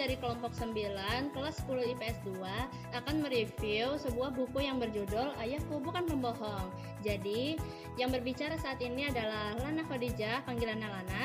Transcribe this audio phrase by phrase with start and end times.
[0.00, 6.08] dari kelompok 9 kelas 10 IPS 2 akan mereview sebuah buku yang berjudul Ayahku Bukan
[6.08, 6.72] Pembohong.
[7.04, 7.60] Jadi,
[8.00, 11.24] yang berbicara saat ini adalah Lana Khadijah, panggilannya Lana.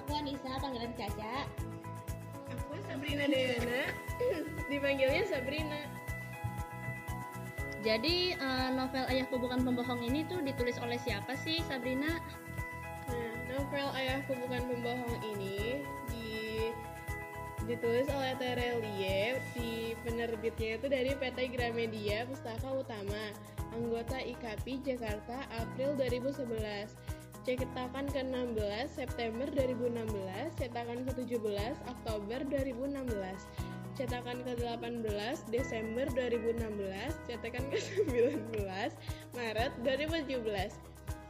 [0.00, 1.44] Aku Anissa, panggilan Caca.
[2.56, 3.92] Aku Sabrina Dayana,
[4.72, 5.80] dipanggilnya Sabrina.
[7.84, 12.16] Jadi, eh, novel Ayahku Bukan Pembohong ini tuh ditulis oleh siapa sih, Sabrina?
[13.12, 16.28] Nah, novel Ayahku Bukan Pembohong ini di,
[17.70, 23.30] ditulis oleh Terelie di penerbitnya itu dari PT Gramedia Pustaka Utama,
[23.70, 26.90] anggota IKP Jakarta April 2011.
[27.46, 30.02] Cetakan ke-16 September 2016,
[30.58, 33.46] cetakan ke-17 Oktober 2016,
[33.94, 38.66] cetakan ke-18 Desember 2016, cetakan ke-19
[39.38, 40.74] Maret 2017.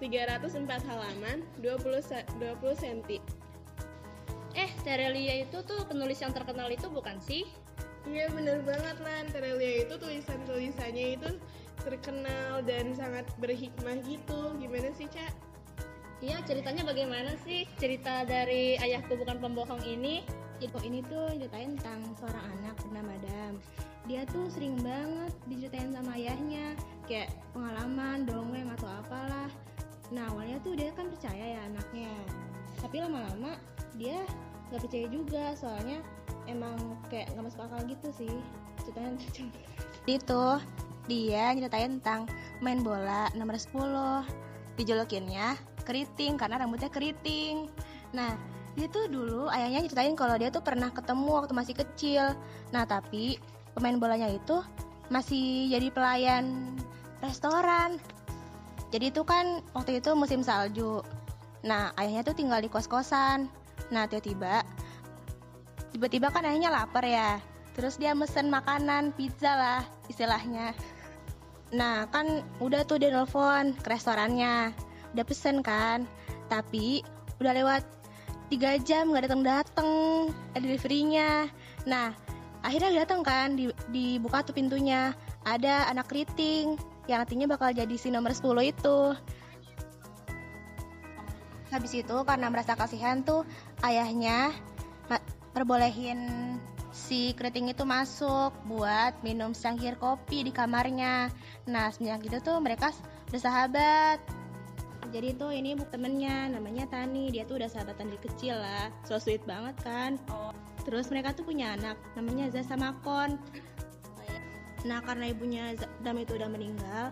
[0.01, 3.40] 304 halaman, 20 se- 20 cm.
[4.59, 7.47] Eh, Terelia itu tuh penulis yang terkenal itu bukan sih?
[8.09, 11.31] Iya bener banget Lan, Terelia itu tulisan-tulisannya itu
[11.85, 14.57] terkenal dan sangat berhikmah gitu.
[14.57, 15.33] Gimana sih, Cak?
[16.21, 17.65] Iya, ceritanya bagaimana sih?
[17.81, 20.21] Cerita dari Ayahku Bukan Pembohong ini?
[20.61, 23.53] Itu ini tuh ceritain tentang seorang anak bernama Adam.
[24.05, 26.77] Dia tuh sering banget diceritain sama ayahnya,
[27.09, 29.49] kayak pengalaman, dongeng atau apalah.
[30.13, 32.13] Nah awalnya tuh dia kan percaya ya anaknya,
[32.81, 33.57] tapi lama-lama
[33.97, 34.23] dia
[34.71, 35.99] nggak percaya juga, soalnya
[36.47, 36.77] emang
[37.11, 38.35] kayak nggak masuk akal gitu sih
[38.87, 39.19] ceritanya.
[40.07, 40.43] Itu
[41.11, 42.31] dia nyeritain tentang
[42.63, 43.71] main bola nomor 10
[44.79, 47.67] dijulukinnya keriting karena rambutnya keriting.
[48.15, 48.39] Nah,
[48.79, 52.39] dia tuh dulu ayahnya ceritain kalau dia tuh pernah ketemu waktu masih kecil.
[52.71, 53.43] Nah, tapi
[53.75, 54.63] pemain bolanya itu
[55.11, 56.79] masih jadi pelayan
[57.19, 57.99] restoran.
[58.95, 61.03] Jadi itu kan waktu itu musim salju.
[61.67, 63.51] Nah, ayahnya tuh tinggal di kos-kosan.
[63.89, 64.63] Nah, tiba-tiba
[65.91, 67.41] tiba-tiba kan ayahnya lapar ya.
[67.73, 69.83] Terus dia mesen makanan, pizza lah
[70.13, 70.77] istilahnya.
[71.73, 74.77] Nah, kan udah tuh dia nelfon ke restorannya.
[75.17, 76.05] Udah pesen kan.
[76.53, 77.01] Tapi
[77.41, 77.83] udah lewat
[78.51, 79.91] tiga jam nggak datang datang
[80.59, 81.47] deliverynya
[81.87, 82.11] nah
[82.67, 85.15] akhirnya datang kan di- dibuka tuh pintunya
[85.47, 86.77] ada anak keriting
[87.09, 88.99] yang nantinya bakal jadi si nomor 10 itu
[91.71, 93.47] habis itu karena merasa kasihan tuh
[93.87, 94.51] ayahnya
[95.55, 96.59] perbolehin
[96.91, 101.31] si keriting itu masuk buat minum secangkir kopi di kamarnya.
[101.67, 102.91] Nah semenjak itu tuh mereka
[103.31, 104.19] bersahabat.
[105.11, 107.35] Jadi tuh ini bu temennya namanya Tani.
[107.35, 110.19] Dia tuh udah sahabatan dari kecil lah so sweet banget kan.
[110.87, 113.39] Terus mereka tuh punya anak namanya Zah sama Kon.
[114.87, 117.11] Nah karena ibunya Dam itu udah meninggal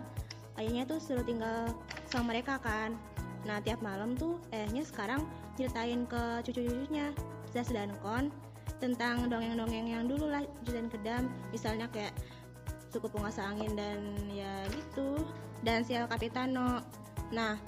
[0.59, 1.71] ayahnya tuh suruh tinggal
[2.11, 2.97] sama mereka kan
[3.47, 5.23] nah tiap malam tuh ayahnya sekarang
[5.55, 7.15] ceritain ke cucu-cucunya
[7.49, 8.29] Zah dan Kon
[8.79, 12.15] tentang dongeng-dongeng yang dulu lah ceritain ke Dam misalnya kayak
[12.89, 13.99] suku penguasa angin dan
[14.31, 15.23] ya gitu
[15.63, 16.83] dan si El Capitano
[17.29, 17.59] nah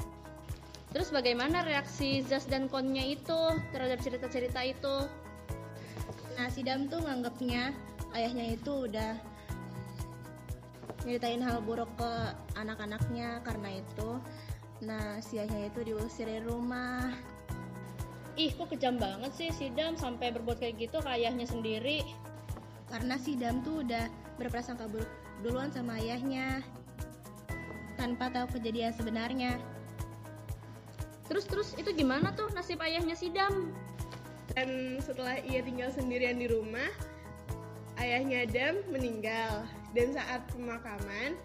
[0.92, 3.40] Terus bagaimana reaksi Zaz dan Konnya itu
[3.72, 4.96] terhadap cerita-cerita itu?
[6.36, 7.72] Nah, si Dam tuh nganggapnya
[8.12, 9.16] ayahnya itu udah
[11.08, 12.12] nyeritain hal buruk ke
[12.60, 14.20] anak-anaknya karena itu.
[14.82, 17.14] Nah, si ayahnya itu diusir dari rumah.
[18.34, 22.02] Ih, kok kejam banget sih si Dam sampai berbuat kayak gitu ke ayahnya sendiri.
[22.90, 24.10] Karena si Dam tuh udah
[24.42, 25.10] berprasangka buruk
[25.46, 26.66] duluan sama ayahnya.
[28.00, 29.62] Tanpa tahu kejadian sebenarnya.
[31.30, 33.70] Terus-terus itu gimana tuh nasib ayahnya si Dam?
[34.58, 36.90] Dan setelah ia tinggal sendirian di rumah,
[38.02, 39.64] ayahnya Dam meninggal.
[39.94, 41.38] Dan saat pemakaman,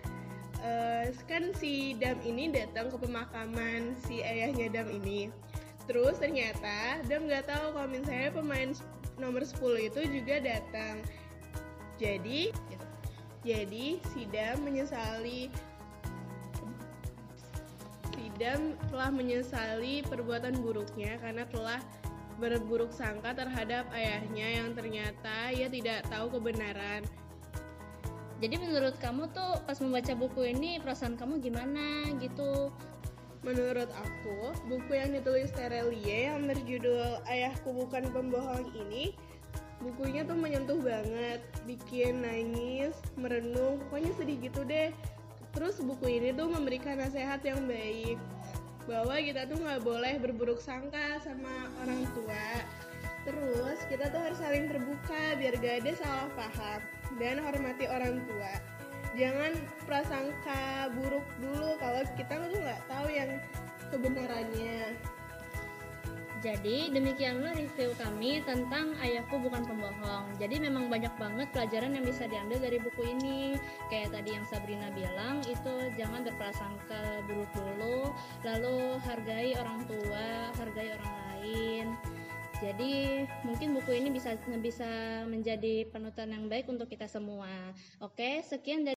[0.62, 5.32] eh, kan si Dam ini datang ke pemakaman si ayahnya Dam ini.
[5.90, 8.70] Terus ternyata Dam nggak tahu kalau misalnya pemain
[9.16, 11.00] nomor 10 itu juga datang.
[11.96, 12.52] Jadi,
[13.40, 15.48] jadi si Dam menyesali
[18.36, 21.80] Sidam telah menyesali perbuatan buruknya karena telah
[22.36, 27.00] berburuk sangka terhadap ayahnya yang ternyata ia tidak tahu kebenaran.
[28.36, 32.68] Jadi menurut kamu tuh pas membaca buku ini perasaan kamu gimana gitu?
[33.41, 39.15] Menurut aku, buku yang ditulis Terelie yang berjudul Ayahku Bukan Pembohong ini
[39.80, 44.91] bukunya tuh menyentuh banget, bikin nangis, merenung, pokoknya sedih gitu deh.
[45.53, 48.21] Terus buku ini tuh memberikan nasihat yang baik
[48.84, 52.48] bahwa kita tuh nggak boleh berburuk sangka sama orang tua.
[53.24, 56.80] Terus kita tuh harus saling terbuka biar gak ada salah paham
[57.18, 58.53] dan hormati orang tua.
[59.16, 59.56] Jangan
[59.88, 63.30] prasangka buruk dulu kalau kita tuh nggak tahu yang
[63.88, 64.92] kebenarannya.
[66.44, 70.30] Jadi demikianlah review kami tentang Ayahku Bukan Pembohong.
[70.36, 73.56] Jadi memang banyak banget pelajaran yang bisa diambil dari buku ini.
[73.88, 78.12] Kayak tadi yang Sabrina bilang itu jangan berprasangka buruk dulu,
[78.44, 81.86] lalu hargai orang tua, hargai orang lain.
[82.62, 84.86] Jadi mungkin buku ini bisa bisa
[85.26, 87.50] menjadi penuturan yang baik untuk kita semua.
[87.98, 88.94] Oke, sekian dari